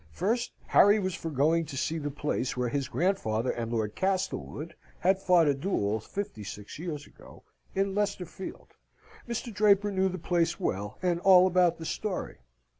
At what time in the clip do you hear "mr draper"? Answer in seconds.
9.29-9.91